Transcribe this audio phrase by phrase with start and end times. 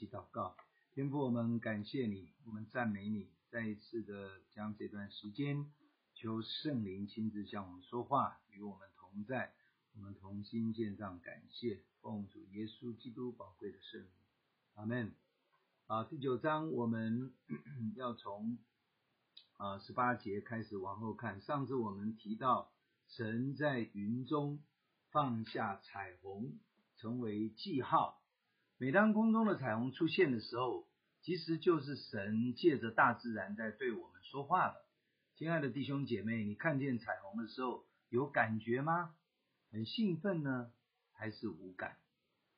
[0.00, 0.56] 起祷告。
[0.94, 5.70] 天父，我们感谢你，我们赞美你，再一次的将这段时间，
[6.14, 9.52] 求圣灵亲自向我们说话，与我们同在，
[9.92, 14.10] 我们同心献上感谢，奉主耶稣基督宝贵的圣名，
[14.76, 15.12] 阿门。
[15.86, 17.34] 啊，第九章我们
[17.94, 18.56] 要从
[19.58, 21.42] 啊十八节开始往后看。
[21.42, 22.72] 上次我们提到。
[23.16, 24.60] 神在云中
[25.10, 26.60] 放下彩虹，
[26.96, 28.19] 成为记号。
[28.82, 30.88] 每当空中的彩虹出现的时候，
[31.20, 34.88] 其实就是神借着大自然在对我们说话了。
[35.36, 39.14] 亲爱的弟兄姐妹，你看见彩虹的时候有感觉吗？
[39.70, 40.72] 很兴奋呢，
[41.12, 41.98] 还是无感？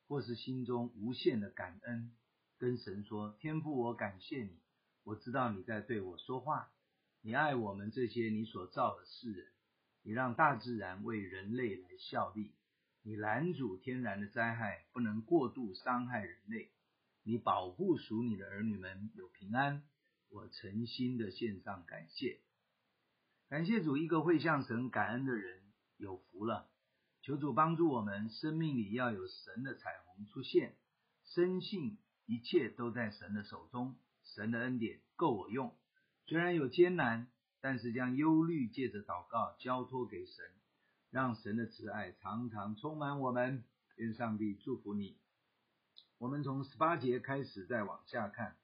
[0.07, 2.15] 或是心中无限的感恩，
[2.57, 4.61] 跟神说：“天父，我感谢你，
[5.03, 6.71] 我知道你在对我说话。
[7.19, 9.47] 你爱我们这些你所造的世人。”
[10.03, 12.53] 你让大自然为人类来效力，
[13.03, 16.71] 你拦阻天然的灾害不能过度伤害人类，
[17.23, 19.83] 你保护属你的儿女们有平安。
[20.29, 22.39] 我诚心的献上感谢，
[23.49, 25.61] 感谢主，一个会向神感恩的人
[25.97, 26.69] 有福了。
[27.21, 30.75] 求主帮助我们，生命里要有神的彩虹出现，
[31.25, 35.75] 深信一切都在神的手中，神的恩典够我用，
[36.25, 37.27] 虽然有艰难。
[37.65, 40.45] 但是将忧虑借着祷告交托给神，
[41.13, 43.63] 让神的慈爱常常充满我们。
[43.97, 45.15] 愿上帝祝福你。
[46.17, 48.57] 我们从十八节开始再往下看，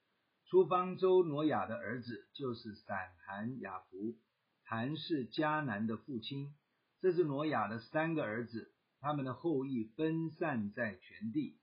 [0.48, 4.18] 出方舟挪亚的儿子就是闪、含、雅弗。
[4.64, 6.56] 含是迦南的父亲，
[7.02, 11.56] 这是挪亚的三个儿子，他们的后裔分散在全地。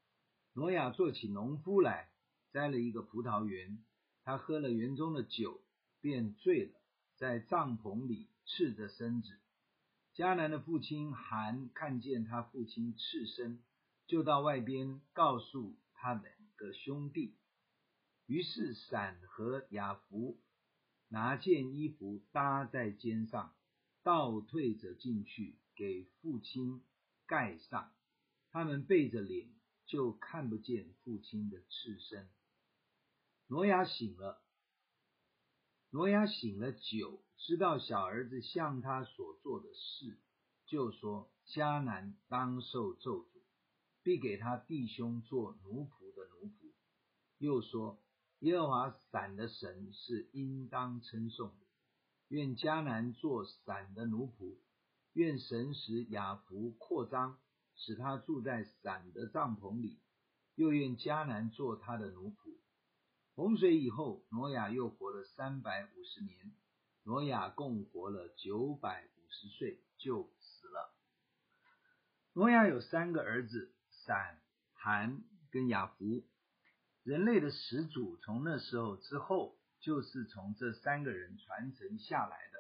[0.53, 2.09] 挪亚做起农夫来，
[2.53, 3.84] 栽了一个葡萄园，
[4.22, 5.61] 他喝了园中的酒，
[6.00, 6.81] 便醉了。
[7.16, 9.37] 在帐篷里赤着身子，
[10.16, 13.62] 迦南的父亲韩看见他父亲赤身，
[14.06, 16.25] 就到外边告诉他两
[16.56, 17.37] 个兄弟。
[18.25, 20.41] 于是闪和雅弗
[21.09, 23.55] 拿件衣服搭在肩上，
[24.03, 26.82] 倒退着进去给父亲
[27.26, 27.93] 盖上。
[28.50, 29.50] 他们背着脸，
[29.84, 32.26] 就看不见父亲的赤身。
[33.49, 34.46] 挪亚醒了。
[35.97, 40.19] 挪亚醒了酒，知道小儿子向他所做的事，
[40.67, 43.29] 就说：迦南当受咒诅，
[44.03, 46.75] 必给他弟兄做奴仆的奴仆。
[47.39, 47.99] 又说：
[48.41, 51.67] 耶和华闪的神是应当称颂的。
[52.29, 54.59] 愿迦南做闪的奴仆，
[55.15, 57.39] 愿神使雅弗扩张，
[57.75, 59.99] 使他住在闪的帐篷里，
[60.56, 62.55] 又愿迦南做他的奴仆。
[63.37, 66.55] 洪水以后，挪亚又活了三百五十年。
[67.03, 70.95] 挪亚共活了九百五十岁，就死了。
[72.33, 74.41] 挪亚有三个儿子：闪、
[74.73, 76.25] 含跟雅弗。
[77.03, 82.59] 人类的始祖从那时候之后，就是从这三个人传承下来的，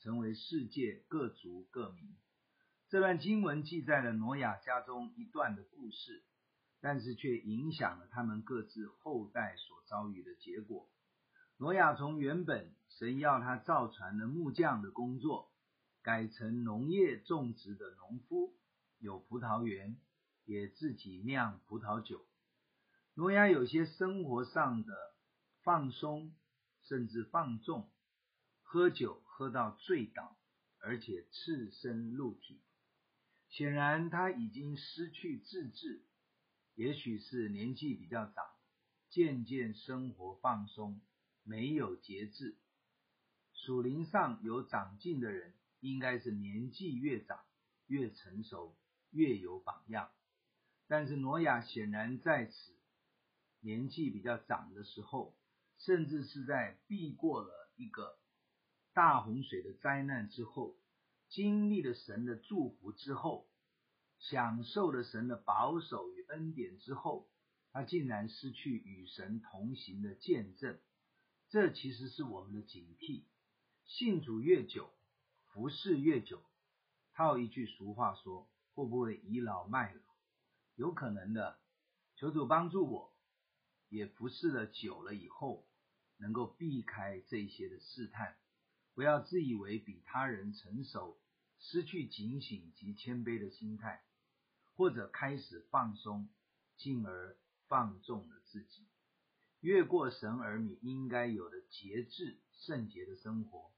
[0.00, 2.16] 成为世界各族各民。
[2.88, 6.24] 这段经文记载了挪亚家中一段的故事。
[6.80, 10.88] 但是却影响了他们各自后代所遭遇的结果。
[11.58, 15.50] 挪亚从原本神要他造船的木匠的工作，
[16.02, 18.54] 改成农业种植的农夫，
[18.98, 19.96] 有葡萄园，
[20.44, 22.26] 也自己酿葡萄酒。
[23.14, 24.94] 挪亚有些生活上的
[25.62, 26.34] 放松，
[26.82, 27.90] 甚至放纵，
[28.62, 30.36] 喝酒喝到醉倒，
[30.78, 32.60] 而且赤身露体。
[33.48, 36.04] 显然他已经失去自制。
[36.76, 38.44] 也许是年纪比较长，
[39.08, 41.00] 渐渐生活放松，
[41.42, 42.58] 没有节制。
[43.54, 47.40] 属灵上有长进的人，应该是年纪越长
[47.86, 48.76] 越成熟，
[49.10, 50.10] 越有榜样。
[50.86, 52.74] 但是挪亚显然在此
[53.60, 55.34] 年纪比较长的时候，
[55.78, 58.18] 甚至是在避过了一个
[58.92, 60.76] 大洪水的灾难之后，
[61.30, 63.48] 经历了神的祝福之后。
[64.18, 67.28] 享受了神的保守与恩典之后，
[67.70, 70.78] 他竟然失去与神同行的见证。
[71.48, 73.24] 这其实是我们的警惕。
[73.84, 74.90] 信主越久，
[75.46, 76.42] 服侍越久，
[77.12, 80.00] 套一句俗话说，会不会倚老卖老？
[80.74, 81.58] 有可能的。
[82.16, 83.14] 求主帮助我，
[83.88, 85.66] 也服侍了久了以后，
[86.16, 88.36] 能够避开这些的试探，
[88.94, 91.18] 不要自以为比他人成熟。
[91.58, 94.02] 失去警醒及谦卑的心态，
[94.74, 96.28] 或者开始放松，
[96.76, 97.36] 进而
[97.66, 98.86] 放纵了自己，
[99.60, 103.72] 越过神儿女应该有的节制圣洁的生活。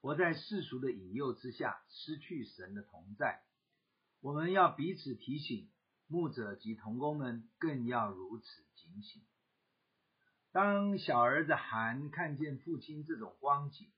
[0.00, 3.42] 活在世俗的引诱之下，失去神的同在。
[4.20, 5.68] 我们要彼此提醒，
[6.06, 9.22] 牧者及同工们更要如此警醒。
[10.52, 13.90] 当小儿子韩看见父亲这种光景，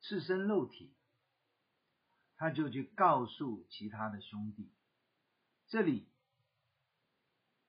[0.00, 0.94] 赤身露体，
[2.36, 4.72] 他就去告诉其他的兄弟。
[5.68, 6.08] 这里，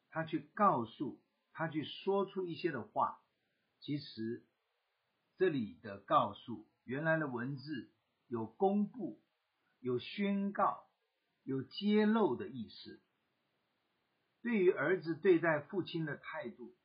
[0.10, 1.20] 他去告诉，
[1.52, 3.20] 他去说出一些的话。
[3.80, 4.46] 其实，
[5.38, 7.92] 这里的告诉，原来的文字
[8.28, 9.22] 有公布、
[9.80, 10.88] 有宣告、
[11.44, 13.02] 有揭露的意思。
[14.42, 16.76] 对于儿子对待父亲的态度。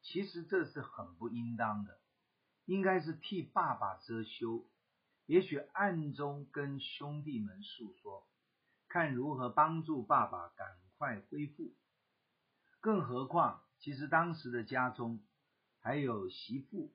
[0.00, 2.00] 其实这是很不应当的，
[2.64, 4.64] 应该是替爸爸遮羞，
[5.28, 8.26] 也许暗中跟兄弟们诉说，
[8.88, 10.66] 看如何帮助爸爸赶
[10.96, 11.74] 快恢复。
[12.80, 15.22] 更何况，其实当时的家中
[15.80, 16.94] 还有媳妇、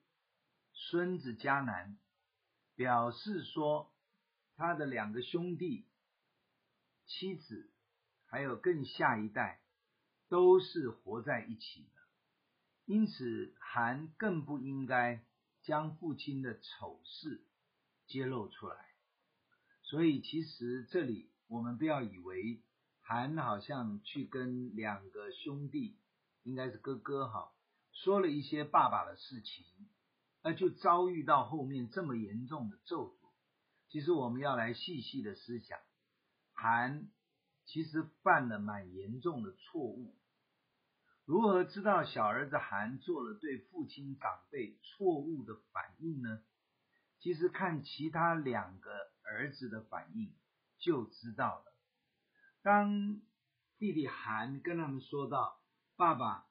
[0.71, 1.95] 孙子迦南，
[2.73, 3.93] 表示说
[4.55, 5.85] 他的两个兄弟、
[7.05, 7.69] 妻子，
[8.25, 9.61] 还有更下一代，
[10.27, 12.01] 都是活在一起的。
[12.85, 15.23] 因此，韩更不应该
[15.61, 17.43] 将父亲的丑事
[18.07, 18.75] 揭露出来。
[19.81, 22.61] 所以，其实这里我们不要以为
[23.01, 25.97] 韩好像去跟两个兄弟，
[26.43, 27.51] 应该是哥哥哈，
[27.91, 29.65] 说了一些爸爸的事情，
[30.41, 33.29] 那就遭遇到后面这么严重的咒诅。
[33.89, 35.77] 其实我们要来细细的思想，
[36.53, 37.09] 韩
[37.65, 40.15] 其实犯了蛮严重的错误。
[41.25, 46.41] 如何知道小儿子韩做了对父亲长辈错误的反应呢？
[47.23, 48.91] 其实看其他两个
[49.23, 50.35] 儿子的反应
[50.77, 51.73] 就知道了。
[52.61, 53.21] 当
[53.77, 55.61] 弟弟韩跟他们说到
[55.95, 56.45] ：“爸爸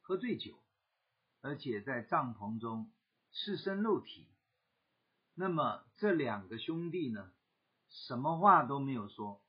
[0.00, 0.62] 喝醉酒，
[1.40, 2.92] 而且在帐篷中
[3.32, 4.28] 赤身露体。”
[5.34, 7.32] 那么这两个兄弟呢，
[7.88, 9.42] 什么话都没有说，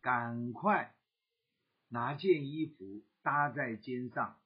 [0.00, 0.96] 赶快
[1.86, 3.04] 拿件衣服。
[3.22, 4.38] 搭在肩上，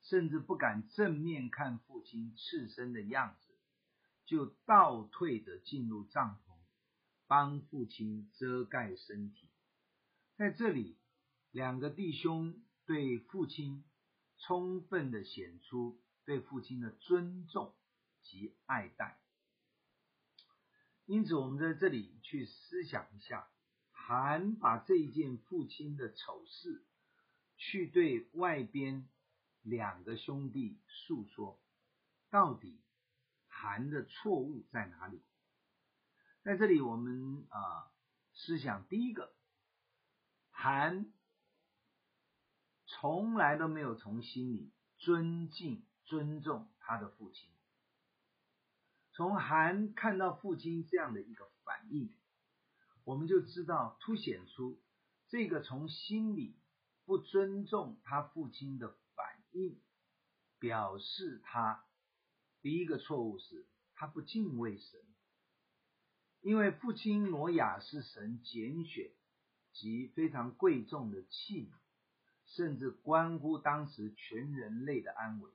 [0.00, 3.51] 甚至不敢正面看父亲赤身的样子，
[4.24, 6.54] 就倒退的进入帐篷，
[7.26, 9.48] 帮父亲遮盖身体。
[10.36, 10.96] 在这里，
[11.50, 13.84] 两个弟兄对父亲
[14.38, 17.74] 充分的显出对父亲的尊重
[18.22, 19.20] 及爱戴。
[21.06, 23.48] 因此，我们在这里去思想一下，
[23.90, 26.84] 韩把这一件父亲的丑事。
[27.58, 29.08] 去对外边
[29.62, 31.62] 两个兄弟诉说，
[32.28, 32.81] 到底
[33.62, 35.22] 韩的错误在哪里？
[36.42, 37.92] 在这里，我们啊
[38.32, 39.32] 思想第一个，
[40.50, 41.12] 韩
[42.86, 47.48] 从来都没有从心里尊敬、尊重他的父亲。
[49.12, 52.12] 从韩看到父亲这样的一个反应，
[53.04, 54.82] 我们就知道凸显出
[55.28, 56.58] 这个从心里。
[57.04, 59.82] 不尊重他父亲的反应，
[60.60, 61.84] 表示他
[62.62, 65.00] 第一个错误是他不敬畏神，
[66.40, 69.10] 因为父亲挪亚是神拣选
[69.72, 71.72] 及非常贵重的器皿，
[72.46, 75.50] 甚至关乎当时全人类的安危。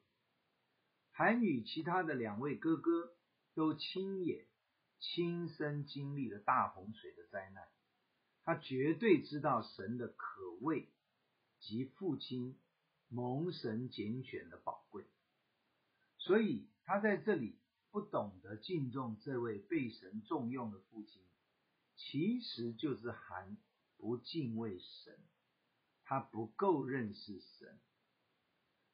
[1.11, 3.15] 韩与其他的两位哥哥
[3.55, 4.45] 都亲眼
[4.99, 7.67] 亲身经历了大洪水的灾难，
[8.43, 10.89] 他绝对知道神的可畏。
[11.59, 12.55] 及父亲
[13.09, 15.03] 蒙神拣选的宝贵，
[16.19, 17.59] 所以他在这里
[17.91, 21.21] 不懂得敬重这位被神重用的父亲，
[21.97, 23.57] 其实就是含
[23.97, 25.19] 不敬畏神，
[26.05, 27.77] 他不够认识神，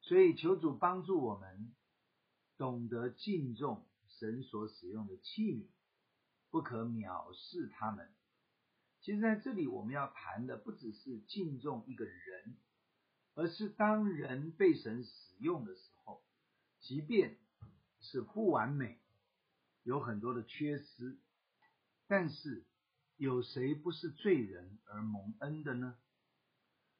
[0.00, 1.72] 所以求主帮助我们
[2.56, 5.68] 懂得敬重神所使用的器皿，
[6.50, 8.12] 不可藐视他们。
[9.02, 12.56] 其实在这里，我们要谈的不只是敬重一个人，
[13.34, 16.24] 而是当人被神使用的时候，
[16.80, 17.38] 即便
[18.04, 19.00] 是不完美，
[19.82, 21.18] 有很多的缺失，
[22.06, 22.64] 但是
[23.16, 25.96] 有谁不是罪人而蒙恩的呢？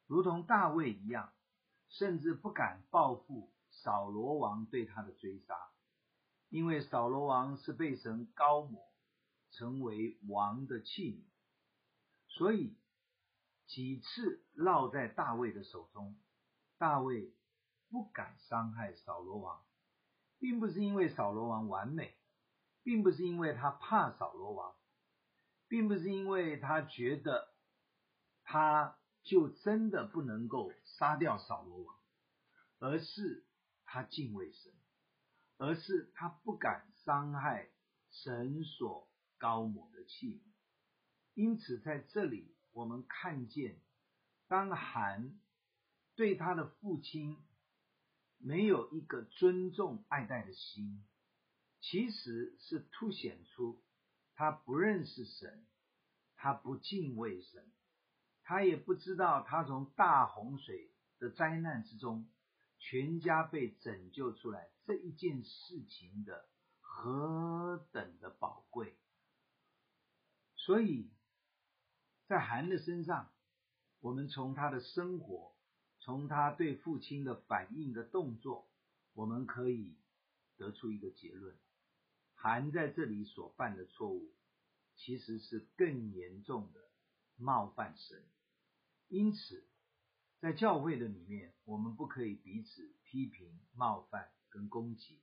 [0.07, 1.33] 如同大卫一样，
[1.89, 5.55] 甚至不敢报复扫罗王对他的追杀，
[6.49, 8.83] 因为扫罗王是被神高抹，
[9.51, 11.23] 成为王的器皿。
[12.29, 12.77] 所以
[13.67, 16.17] 几次落在大卫的手中，
[16.79, 17.33] 大卫
[17.89, 19.65] 不敢伤害扫罗王，
[20.45, 22.15] 并不是因为扫罗王完美，
[22.83, 24.75] 并不是因为他怕扫罗王，
[25.69, 27.49] 并不是因为他觉得
[28.43, 31.97] 他就真的不能够杀掉扫罗王，
[32.79, 33.47] 而是
[33.87, 34.71] 他敬畏神，
[35.57, 37.71] 而是他不敢伤害
[38.11, 39.09] 神所
[39.39, 40.43] 高抹的器皿。
[41.33, 43.81] 因此，在这里我们看见，
[44.47, 45.41] 当韩
[46.15, 47.43] 对他的父亲
[48.47, 51.03] 没有一个尊重爱戴的心，
[51.81, 53.83] 其实是凸显出
[54.35, 55.67] 他不认识神，
[56.37, 57.73] 他不敬畏神，
[58.43, 62.29] 他也不知道他从大洪水的灾难之中，
[62.79, 66.47] 全家被拯救出来这一件事情的
[66.81, 68.95] 何等的宝贵，
[70.55, 71.11] 所以
[72.27, 73.33] 在韩的身上，
[74.01, 75.54] 我们从他的生活，
[76.05, 78.69] 从他对父亲的反应的动作，
[79.15, 79.97] 我们可以
[80.59, 81.57] 得出一个结论：
[82.35, 84.35] 韩在这里所犯的错误，
[84.97, 86.91] 其实是更严重的
[87.37, 88.23] 冒犯神。
[89.09, 89.67] 因此，
[90.41, 95.23] 在教会的里面，我们不可以彼此批评、冒犯跟攻击，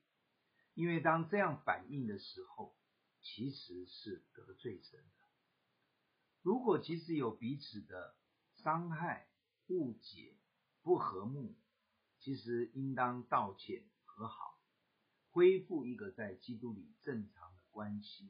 [0.74, 2.76] 因为当这样反应的时候，
[3.22, 5.22] 其实是得罪神的。
[6.42, 8.16] 如果即使有彼此的
[8.56, 9.30] 伤害、
[9.68, 10.36] 误解、
[10.84, 11.56] 不和睦，
[12.20, 14.60] 其实应当道歉和好，
[15.30, 18.30] 恢复一个在基督里正常的关系，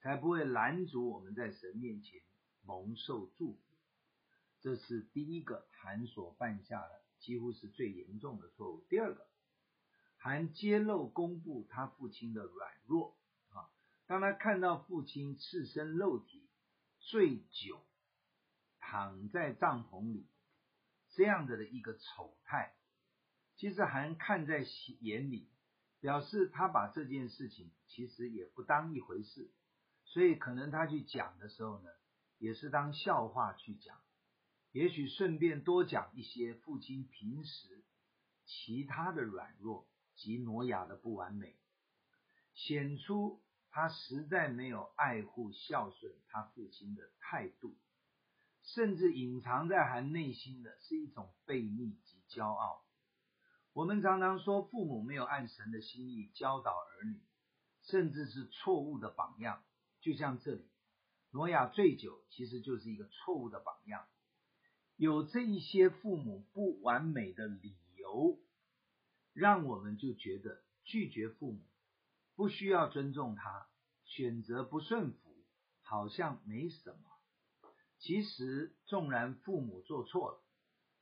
[0.00, 2.20] 才不会拦阻我们在神面前
[2.62, 3.60] 蒙受祝福。
[4.60, 8.84] 这是第一个，韩所犯下的几乎是最严重的错误。
[8.88, 9.28] 第二个，
[10.16, 13.16] 韩揭露公布他父亲的软弱
[13.50, 13.70] 啊，
[14.06, 16.48] 当他看到父亲赤身露体、
[16.98, 17.84] 醉酒、
[18.80, 20.26] 躺在帐篷里
[21.16, 22.74] 这样的的一个丑态，
[23.56, 24.66] 其实还看在
[25.00, 25.48] 眼里，
[25.98, 29.50] 表示他把这件事情其实也不当一回事，
[30.04, 31.88] 所以可能他去讲的时候呢，
[32.36, 33.98] 也是当笑话去讲。
[34.72, 37.82] 也许顺便多讲一些父亲平时
[38.44, 41.56] 其他的软弱及挪亚的不完美，
[42.52, 47.74] 显出他实在没有爱护孝顺他父亲的态度，
[48.66, 52.84] 甚至隐藏在韩内心的是一种悖逆及骄傲。
[53.72, 57.20] 我们常常说父母没有按神的心意教导儿女，
[57.82, 59.62] 甚至是错误的榜样。
[60.00, 60.68] 就像这里，
[61.30, 64.06] 挪亚醉酒其实就是一个错误的榜样。
[64.96, 68.38] 有这一些父母不完美的理由，
[69.32, 71.60] 让我们就觉得拒绝父母，
[72.34, 73.68] 不需要尊重他，
[74.04, 75.44] 选择不顺服，
[75.82, 77.15] 好像没什么。
[78.06, 80.40] 其实，纵然父母做错了，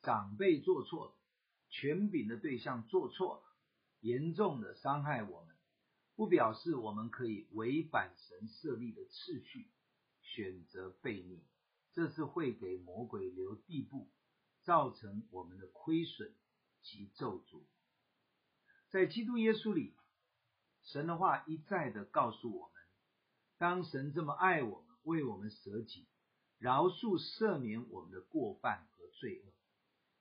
[0.00, 1.14] 长辈做错了，
[1.68, 3.42] 权柄的对象做错了，
[4.00, 5.54] 严重的伤害我们，
[6.16, 9.70] 不表示我们可以违反神设立的次序，
[10.22, 11.44] 选择悖逆。
[11.92, 14.10] 这是会给魔鬼留地步，
[14.62, 16.34] 造成我们的亏损
[16.80, 17.64] 及咒诅。
[18.88, 19.94] 在基督耶稣里，
[20.84, 22.82] 神的话一再的告诉我们：
[23.58, 26.06] 当神这么爱我们，为我们舍己，
[26.64, 29.52] 饶恕赦免我们的过犯和罪恶。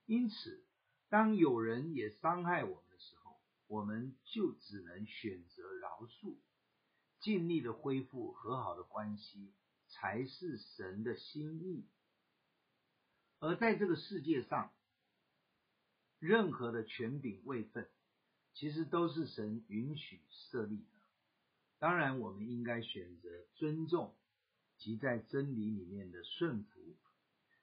[0.04, 0.62] 因此，
[1.08, 6.36] 当有人也伤害我们的时候，我们就只能选择饶恕，
[7.20, 9.54] 尽力的恢复和好的关系。
[9.86, 11.86] 才是神的心意，
[13.38, 14.72] 而在这个世界上，
[16.18, 17.88] 任何的权柄位分，
[18.54, 21.00] 其实都是神允许设立的。
[21.78, 24.16] 当然，我们应该选择尊重
[24.78, 26.96] 即在真理里面的顺服。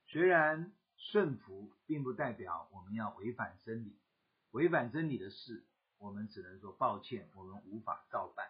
[0.07, 3.97] 虽然顺服并不代表我们要违反真理，
[4.51, 5.65] 违反真理的事，
[5.97, 8.47] 我们只能说抱歉，我们无法照办。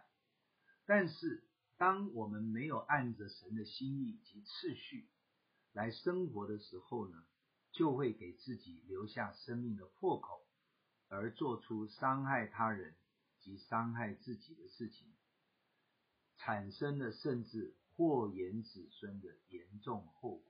[0.85, 1.43] 但是，
[1.77, 5.07] 当我们没有按着神的心意及次序
[5.71, 7.23] 来生活的时候呢，
[7.71, 10.45] 就会给自己留下生命的破口，
[11.07, 12.95] 而做出伤害他人
[13.39, 15.07] 及伤害自己的事情，
[16.37, 20.43] 产生了甚至祸延子孙的严重后果，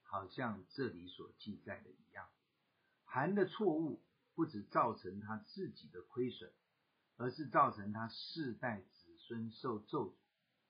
[0.00, 2.26] 好像这里所记载的一样。
[3.04, 4.00] 韩的错误
[4.34, 6.50] 不只造成他自己的亏损，
[7.18, 10.14] 而是造成他世代子孙受咒诅。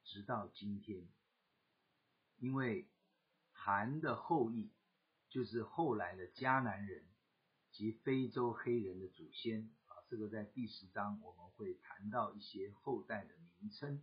[0.03, 1.07] 直到今天，
[2.39, 2.89] 因为
[3.53, 4.73] 韩的后裔
[5.29, 7.05] 就是后来的迦南人
[7.71, 14.03] 及非洲黑人的祖先啊，这个在第十章我们会谈到一些后代的名称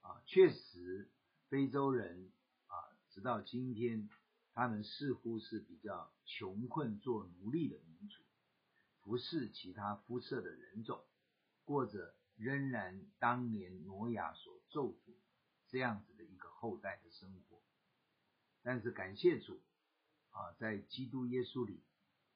[0.00, 1.10] 啊，确实
[1.48, 2.30] 非洲人
[2.66, 2.74] 啊，
[3.10, 4.08] 直到今天，
[4.52, 8.22] 他们似乎是比较穷困做奴隶的民族，
[9.02, 11.04] 服侍其他肤色的人种，
[11.64, 12.14] 过着。
[12.40, 15.12] 仍然当年挪亚所咒诅
[15.66, 17.60] 这样子的一个后代的生活，
[18.62, 19.60] 但是感谢主
[20.30, 21.82] 啊，在基督耶稣里，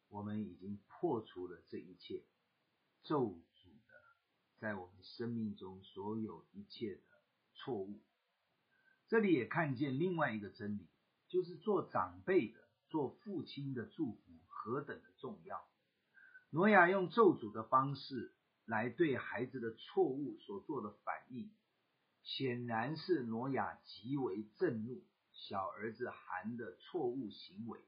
[0.09, 2.25] 我们已经破除了这一切
[3.05, 3.95] 咒诅的，
[4.59, 7.03] 在我们生命中所有一切的
[7.55, 8.01] 错误。
[9.13, 10.89] 这里也看见另外一个真理，
[11.29, 15.63] 就是做长辈的、做父亲的祝福何等的重要。
[16.49, 18.33] 挪亚用咒诅的方式
[18.65, 21.51] 来对孩子的错误所做的反应，
[22.23, 25.05] 显然是挪亚极为震怒
[25.35, 27.81] 小儿子含的错误行为。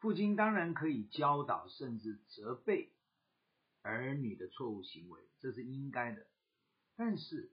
[0.00, 2.90] 父亲当然可以教导甚至责备
[3.82, 6.26] 儿女的错误行为，这是应该的，
[6.96, 7.52] 但是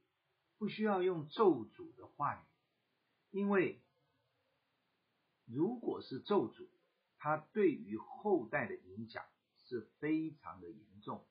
[0.57, 2.39] 不需要用咒诅的话语，
[3.31, 3.81] 因为
[5.45, 6.67] 如果是咒诅，
[7.17, 9.25] 它对于后代的影响。
[9.67, 11.25] 是非常的严重。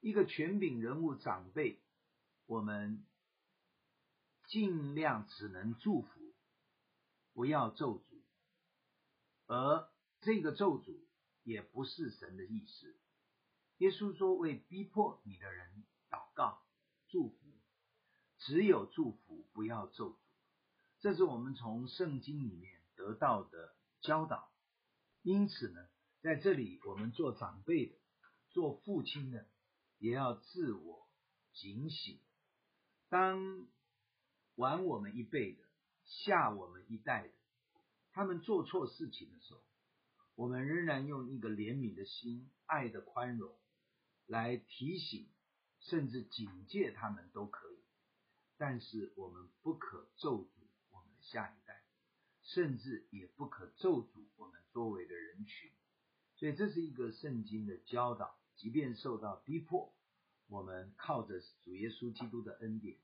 [0.00, 1.80] 一个权柄人物长辈，
[2.44, 3.06] 我们
[4.48, 6.34] 尽量只能祝福，
[7.32, 8.20] 不要咒诅。
[9.46, 9.90] 而
[10.20, 10.94] 这个咒诅
[11.42, 12.94] 也不是神的意思。
[13.78, 16.62] 耶稣说：“为逼迫你的人祷告、
[17.08, 17.36] 祝福，
[18.36, 20.16] 只有祝福，不要咒诅。”
[21.04, 24.50] 这是我们从圣经里面得到的教导。
[25.20, 25.86] 因此呢，
[26.22, 27.94] 在这里，我们做长辈的、
[28.48, 29.46] 做父亲的，
[29.98, 31.06] 也要自我
[31.52, 32.18] 警醒。
[33.10, 33.68] 当
[34.54, 35.62] 晚我们一辈的、
[36.06, 37.34] 下我们一代的，
[38.12, 39.62] 他们做错事情的时候，
[40.36, 43.54] 我们仍然用一个怜悯的心、爱的宽容
[44.24, 45.28] 来提醒，
[45.80, 47.84] 甚至警戒他们都可以。
[48.56, 50.63] 但是我们不可咒诅
[51.24, 51.82] 下一代，
[52.42, 55.70] 甚至也不可咒诅我们周围的人群。
[56.36, 59.94] 所以这是一个圣经的教导，即便受到逼迫，
[60.48, 62.98] 我们靠着主耶稣基督的恩典，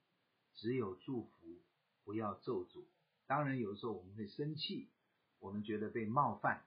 [0.54, 1.62] 只有祝福，
[2.04, 2.84] 不要咒诅。
[3.26, 4.90] 当然，有时候我们会生气，
[5.38, 6.66] 我们觉得被冒犯，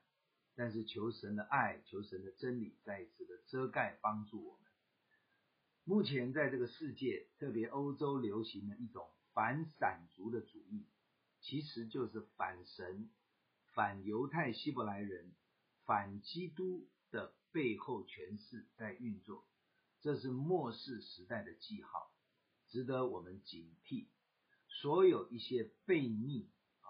[0.56, 4.64] 但是求神的爱，求神的真理再一次的遮盖帮助我们。
[5.84, 10.86] 目前在这个世界，特别欧洲流行的一种反散族的主义，
[11.44, 13.12] 其实就是反神、
[13.74, 15.32] 反犹太希伯来人。
[15.86, 19.46] 反基督的背后权势在运作，
[20.00, 22.10] 这是末世时代的记号，
[22.70, 24.08] 值得我们警惕。
[24.70, 26.88] 所有一些悖逆啊、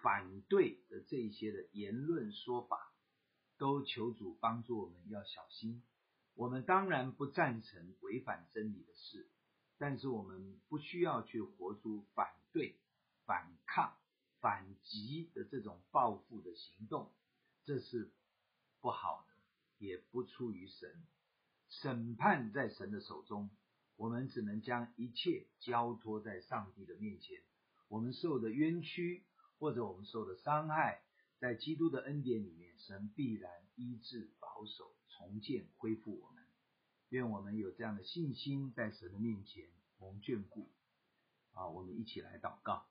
[0.00, 2.90] 反对的这一些的言论说法，
[3.58, 5.82] 都求主帮助我们要小心。
[6.34, 9.28] 我们当然不赞成违反真理的事，
[9.76, 12.78] 但是我们不需要去活出反对、
[13.26, 13.94] 反抗、
[14.40, 17.12] 反击的这种报复的行动。
[17.64, 18.10] 这是
[18.80, 21.04] 不好的，也不出于神。
[21.68, 23.50] 审判在神的手中，
[23.96, 27.42] 我们只能将一切交托在上帝的面前。
[27.88, 29.24] 我们受的冤屈
[29.58, 31.02] 或者我们受的伤害，
[31.38, 36.44] 在基督的恩典里面，神必然医治、保守、重建、恢复我们。
[37.08, 40.68] 愿我们有这样的信心，在神的面前蒙眷顾。
[41.52, 42.86] 啊，我们一起来祷告，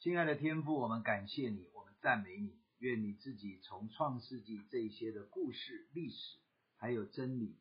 [0.00, 2.56] 亲爱的天父，我们感谢你，我们赞美你。
[2.78, 6.38] 愿你自己从创世纪这些的故事、历史，
[6.76, 7.56] 还有真理，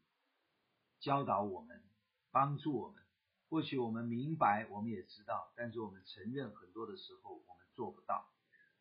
[1.00, 1.82] 教导我们，
[2.30, 3.02] 帮助我们。
[3.50, 8.30] 或许我们明白，我们也知道，但是我们承认很多的时候我们做不到。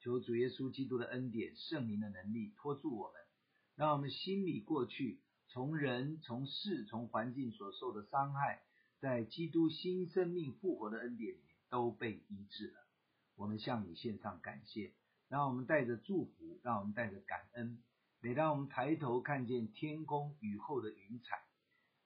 [0.01, 3.23] 求主耶稣基督的恩典、圣灵的能力托住我们，
[3.75, 8.62] 让我们心里过去从人、从事、从环境所受的伤害，
[9.01, 12.86] 在基督新生命复活的恩典里面都被医治了。
[13.37, 14.92] 我们向你献上感谢。
[15.29, 17.83] 让我们带着祝福，让我们带着感恩。
[18.20, 21.42] 每当我们抬头看见天空雨后的云彩、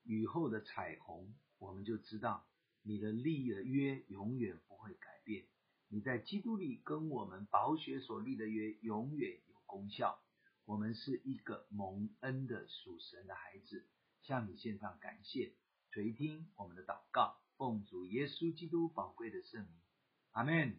[0.05, 2.47] 雨后的彩虹，我们就知道
[2.83, 5.45] 你的立的约永远不会改变。
[5.88, 10.19] 你在基督里跟我们宝血所立的约永远有功效。
[10.64, 13.87] 我们是一个蒙恩的属神的孩子，
[14.23, 15.53] 向你献上感谢，
[15.90, 19.73] 垂听我们的祷告，奉主耶稣基督宝贵的圣名，
[20.31, 20.79] 阿门。